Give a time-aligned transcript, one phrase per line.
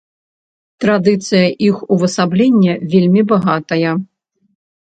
[0.85, 3.91] Традыцыя іх увасаблення вельмі багатая.